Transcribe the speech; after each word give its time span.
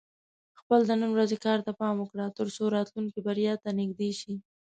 خپل 0.59 0.79
د 0.85 0.91
نن 1.01 1.09
ورځې 1.15 1.37
کار 1.45 1.59
ته 1.65 1.71
پام 1.79 1.95
وکړه، 1.99 2.25
ترڅو 2.39 2.63
راتلونکې 2.75 3.19
بریا 3.27 3.53
ته 3.63 3.69
نږدې 3.79 4.11
شې. 4.19 4.33